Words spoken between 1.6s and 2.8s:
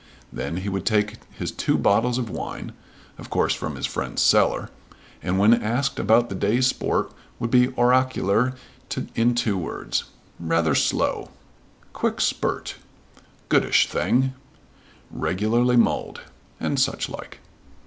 bottles of wine,